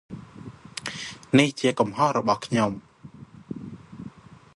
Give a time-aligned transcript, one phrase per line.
[1.37, 2.71] នេះជាកំហុសរបស់ខ្ញុំ។